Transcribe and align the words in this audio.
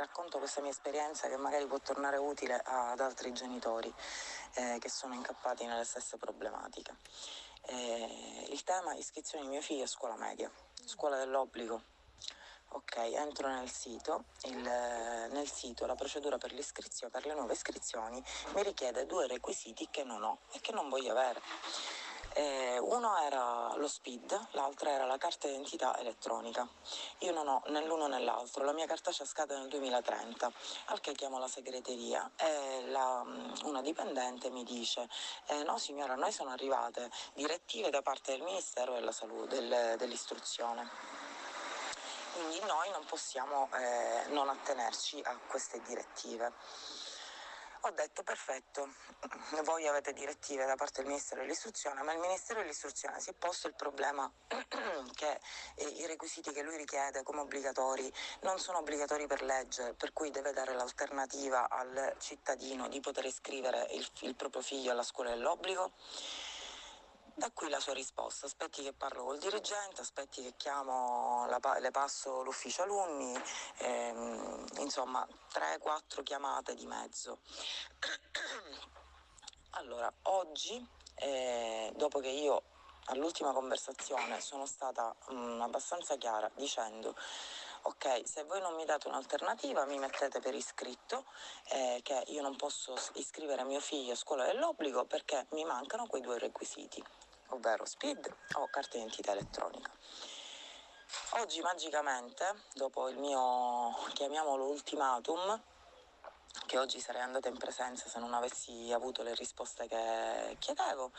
racconto 0.00 0.38
questa 0.38 0.62
mia 0.62 0.70
esperienza 0.70 1.28
che 1.28 1.36
magari 1.36 1.66
può 1.66 1.78
tornare 1.78 2.16
utile 2.16 2.60
ad 2.64 3.00
altri 3.00 3.32
genitori 3.32 3.92
eh, 4.54 4.78
che 4.80 4.88
sono 4.88 5.14
incappati 5.14 5.66
nelle 5.66 5.84
stesse 5.84 6.16
problematiche. 6.16 6.96
Eh, 7.66 8.46
il 8.48 8.64
tema 8.64 8.94
iscrizione 8.94 9.44
di 9.44 9.50
mio 9.50 9.60
figlio 9.60 9.84
a 9.84 9.86
scuola 9.86 10.16
media, 10.16 10.50
scuola 10.84 11.18
dell'obbligo. 11.18 11.98
Ok, 12.72 12.96
entro 12.96 13.48
nel 13.48 13.68
sito, 13.68 14.26
il, 14.44 14.56
nel 14.56 15.50
sito 15.50 15.86
la 15.86 15.96
procedura 15.96 16.38
per, 16.38 16.54
per 17.10 17.26
le 17.26 17.34
nuove 17.34 17.52
iscrizioni 17.52 18.22
mi 18.54 18.62
richiede 18.62 19.06
due 19.06 19.26
requisiti 19.26 19.88
che 19.90 20.04
non 20.04 20.22
ho 20.22 20.38
e 20.52 20.60
che 20.60 20.70
non 20.72 20.88
voglio 20.88 21.10
avere. 21.10 21.42
Eh, 22.40 22.78
uno 22.78 23.18
era 23.18 23.74
lo 23.76 23.86
SPID, 23.86 24.48
l'altro 24.52 24.88
era 24.88 25.04
la 25.04 25.18
carta 25.18 25.46
d'identità 25.46 25.98
elettronica. 25.98 26.66
Io 27.18 27.32
non 27.32 27.46
ho 27.46 27.62
né 27.66 27.84
l'uno 27.84 28.06
né 28.06 28.18
l'altro, 28.18 28.64
la 28.64 28.72
mia 28.72 28.86
carta 28.86 29.10
c'è 29.10 29.26
scade 29.26 29.58
nel 29.58 29.68
2030, 29.68 30.50
al 30.86 31.00
che 31.00 31.12
chiamo 31.12 31.38
la 31.38 31.48
segreteria 31.48 32.30
e 32.36 32.86
la, 32.86 33.22
mm, 33.22 33.52
una 33.64 33.82
dipendente 33.82 34.48
mi 34.48 34.64
dice 34.64 35.06
eh, 35.48 35.62
no 35.64 35.76
signora, 35.76 36.14
noi 36.14 36.32
sono 36.32 36.48
arrivate 36.48 37.10
direttive 37.34 37.90
da 37.90 38.00
parte 38.00 38.32
del 38.32 38.40
Ministero 38.40 38.94
della 38.94 39.12
Salute, 39.12 39.60
del, 39.60 39.96
dell'istruzione 39.98 40.88
quindi 42.32 42.60
noi 42.60 42.88
non 42.90 43.04
possiamo 43.04 43.68
eh, 43.74 44.28
non 44.28 44.48
attenerci 44.48 45.20
a 45.24 45.36
queste 45.46 45.82
direttive. 45.82 46.52
Ho 47.84 47.90
detto 47.92 48.22
perfetto, 48.22 48.92
voi 49.64 49.86
avete 49.88 50.12
direttive 50.12 50.66
da 50.66 50.74
parte 50.74 51.00
del 51.00 51.10
Ministero 51.10 51.40
dell'Istruzione, 51.40 52.02
ma 52.02 52.12
il 52.12 52.18
Ministero 52.18 52.60
dell'Istruzione 52.60 53.20
si 53.20 53.30
è 53.30 53.32
posto 53.32 53.68
il 53.68 53.74
problema 53.74 54.30
che 55.14 55.40
eh, 55.76 55.84
i 55.84 56.04
requisiti 56.04 56.52
che 56.52 56.62
lui 56.62 56.76
richiede 56.76 57.22
come 57.22 57.40
obbligatori 57.40 58.12
non 58.42 58.58
sono 58.58 58.78
obbligatori 58.78 59.26
per 59.26 59.40
legge, 59.40 59.94
per 59.94 60.12
cui 60.12 60.30
deve 60.30 60.52
dare 60.52 60.74
l'alternativa 60.74 61.70
al 61.70 62.16
cittadino 62.18 62.86
di 62.88 63.00
poter 63.00 63.24
iscrivere 63.24 63.86
il, 63.92 64.06
il 64.20 64.34
proprio 64.34 64.60
figlio 64.60 64.90
alla 64.90 65.02
scuola 65.02 65.30
dell'obbligo. 65.30 65.92
Da 67.34 67.50
qui 67.52 67.68
la 67.68 67.80
sua 67.80 67.92
risposta, 67.94 68.46
aspetti 68.46 68.82
che 68.82 68.92
parlo 68.92 69.24
col 69.24 69.38
dirigente, 69.38 70.00
aspetti 70.00 70.42
che 70.42 70.54
chiamo, 70.56 71.46
la, 71.46 71.78
le 71.78 71.90
passo 71.90 72.42
l'ufficio 72.42 72.82
alunni, 72.82 73.34
ehm, 73.78 74.66
insomma 74.78 75.26
3-4 75.52 76.22
chiamate 76.22 76.74
di 76.74 76.86
mezzo. 76.86 77.38
Allora, 79.74 80.12
oggi, 80.22 80.84
eh, 81.14 81.92
dopo 81.94 82.18
che 82.18 82.28
io 82.28 82.62
all'ultima 83.04 83.52
conversazione 83.52 84.40
sono 84.40 84.66
stata 84.66 85.14
mh, 85.28 85.34
mm, 85.34 85.60
abbastanza 85.60 86.16
chiara 86.16 86.50
dicendo 86.54 87.14
ok 87.82 88.22
se 88.24 88.44
voi 88.44 88.60
non 88.60 88.74
mi 88.74 88.84
date 88.84 89.08
un'alternativa 89.08 89.84
mi 89.84 89.98
mettete 89.98 90.40
per 90.40 90.54
iscritto 90.54 91.24
eh, 91.70 92.00
che 92.02 92.24
io 92.28 92.42
non 92.42 92.56
posso 92.56 92.94
iscrivere 93.14 93.64
mio 93.64 93.80
figlio 93.80 94.12
a 94.12 94.16
scuola 94.16 94.44
dell'obbligo 94.44 95.04
perché 95.04 95.46
mi 95.50 95.64
mancano 95.64 96.06
quei 96.06 96.20
due 96.22 96.38
requisiti 96.38 97.02
ovvero 97.50 97.84
SPID 97.84 98.34
o 98.54 98.68
carta 98.68 98.96
d'identità 98.96 99.32
elettronica. 99.32 99.90
Oggi 101.30 101.60
magicamente, 101.60 102.62
dopo 102.74 103.08
il 103.08 103.18
mio, 103.18 103.94
chiamiamolo 104.12 104.66
ultimatum, 104.68 105.60
che 106.66 106.78
oggi 106.78 107.00
sarei 107.00 107.22
andata 107.22 107.48
in 107.48 107.56
presenza 107.56 108.08
se 108.08 108.18
non 108.18 108.34
avessi 108.34 108.92
avuto 108.92 109.22
le 109.22 109.34
risposte 109.34 109.86
che 109.86 110.56
chiedevo, 110.58 111.12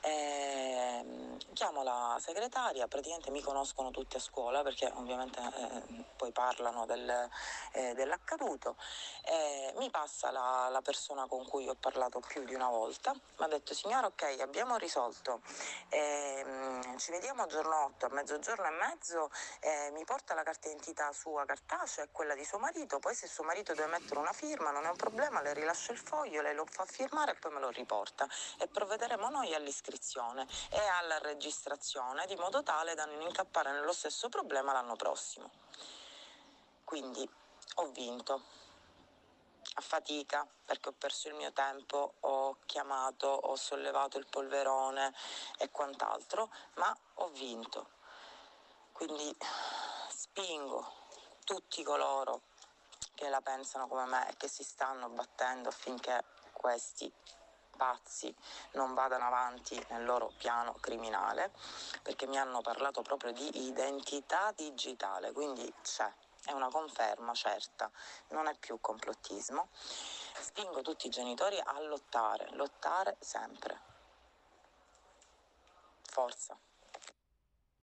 e 0.00 0.10
ehm, 0.10 1.38
chiamo 1.54 1.82
la 1.82 2.16
segretaria, 2.20 2.86
praticamente 2.86 3.30
mi 3.30 3.42
conoscono 3.42 3.90
tutti 3.90 4.16
a 4.16 4.20
scuola 4.20 4.62
perché 4.62 4.90
ovviamente 4.94 5.40
eh, 5.40 6.04
poi 6.16 6.30
parlano 6.30 6.86
del, 6.86 7.28
eh, 7.72 7.94
dell'accaduto. 7.94 8.76
E 9.24 9.74
mi 9.76 9.90
passa 9.90 10.30
la, 10.30 10.68
la, 10.70 10.80
persona 10.82 11.26
con 11.26 11.44
cui 11.46 11.68
ho 11.68 11.74
parlato 11.74 12.20
più 12.20 12.44
di 12.44 12.54
una 12.54 12.68
volta, 12.68 13.12
mi 13.12 13.44
ha 13.44 13.48
detto 13.48 13.74
signora 13.74 14.06
ok 14.06 14.36
abbiamo 14.40 14.76
risolto, 14.76 15.42
eh, 15.88 16.80
ci 16.96 17.10
vediamo 17.10 17.42
a 17.42 17.46
giorno 17.46 17.84
8, 17.86 18.06
a 18.06 18.08
mezzogiorno 18.10 18.66
e 18.66 18.70
mezzo, 18.70 19.30
mi 19.92 20.04
porta 20.04 20.34
la 20.34 20.42
carta 20.42 20.68
d'identità 20.68 21.12
sua 21.12 21.44
cartacea 21.44 22.04
e 22.04 22.08
quella 22.12 22.34
di 22.34 22.44
suo 22.44 22.58
marito, 22.58 22.98
poi 22.98 23.14
se 23.14 23.26
suo 23.26 23.44
marito 23.44 23.74
deve 23.74 23.88
mettere 23.88 24.18
una 24.18 24.32
firma 24.32 24.70
non 24.70 24.84
è 24.84 24.88
un 24.88 24.96
problema, 24.96 25.42
le 25.42 25.52
rilascio 25.52 25.92
il 25.92 25.98
foglio, 25.98 26.40
lei 26.40 26.54
lo 26.54 26.64
fa 26.64 26.84
firmare 26.84 27.32
e 27.32 27.34
poi 27.34 27.52
me 27.52 27.60
lo 27.60 27.68
riporta 27.70 28.26
e 28.58 28.66
provvederemo 28.68 29.28
noi 29.28 29.54
all'iscrizione 29.54 29.87
iscrizione 29.88 30.46
e 30.70 30.78
alla 30.78 31.18
registrazione 31.18 32.26
di 32.26 32.36
modo 32.36 32.62
tale 32.62 32.94
da 32.94 33.06
non 33.06 33.22
incappare 33.22 33.72
nello 33.72 33.92
stesso 33.92 34.28
problema 34.28 34.72
l'anno 34.72 34.96
prossimo. 34.96 35.50
Quindi 36.84 37.28
ho 37.76 37.86
vinto 37.88 38.42
a 39.74 39.80
fatica 39.80 40.46
perché 40.64 40.90
ho 40.90 40.92
perso 40.92 41.28
il 41.28 41.34
mio 41.34 41.52
tempo, 41.52 42.14
ho 42.20 42.58
chiamato, 42.66 43.26
ho 43.28 43.56
sollevato 43.56 44.18
il 44.18 44.26
polverone 44.26 45.14
e 45.58 45.70
quant'altro, 45.70 46.50
ma 46.74 46.96
ho 47.14 47.28
vinto. 47.28 47.90
Quindi 48.92 49.34
spingo 50.08 50.92
tutti 51.44 51.82
coloro 51.82 52.42
che 53.14 53.28
la 53.28 53.40
pensano 53.40 53.86
come 53.88 54.04
me 54.06 54.28
e 54.28 54.36
che 54.36 54.48
si 54.48 54.62
stanno 54.62 55.08
battendo 55.08 55.68
affinché 55.68 56.24
questi 56.52 57.12
pazzi 57.78 58.34
non 58.72 58.92
vadano 58.92 59.24
avanti 59.24 59.82
nel 59.88 60.04
loro 60.04 60.32
piano 60.36 60.74
criminale, 60.80 61.52
perché 62.02 62.26
mi 62.26 62.36
hanno 62.36 62.60
parlato 62.60 63.00
proprio 63.00 63.32
di 63.32 63.66
identità 63.68 64.52
digitale, 64.54 65.32
quindi 65.32 65.72
c'è, 65.80 66.12
è 66.44 66.52
una 66.52 66.68
conferma 66.68 67.32
certa, 67.32 67.90
non 68.28 68.48
è 68.48 68.54
più 68.58 68.78
complottismo. 68.80 69.68
Spingo 70.40 70.82
tutti 70.82 71.06
i 71.06 71.10
genitori 71.10 71.58
a 71.58 71.80
lottare, 71.80 72.48
lottare 72.52 73.16
sempre. 73.20 73.80
Forza. 76.02 76.67